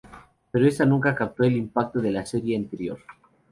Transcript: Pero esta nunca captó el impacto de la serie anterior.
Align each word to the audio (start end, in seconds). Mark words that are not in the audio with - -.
Pero 0.49 0.65
esta 0.65 0.83
nunca 0.83 1.13
captó 1.13 1.43
el 1.43 1.55
impacto 1.55 2.01
de 2.01 2.09
la 2.11 2.25
serie 2.25 2.57
anterior. 2.57 2.97